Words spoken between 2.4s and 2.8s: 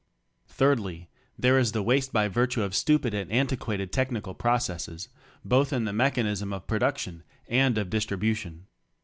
of